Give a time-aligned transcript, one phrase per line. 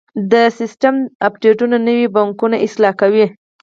[0.31, 0.95] د سیسټم
[1.27, 3.25] اپډیټونه نوي بګونه اصلاح کوي.